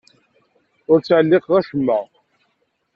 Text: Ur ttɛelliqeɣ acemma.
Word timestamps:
Ur 0.91 0.99
ttɛelliqeɣ 0.99 1.53
acemma. 1.59 1.99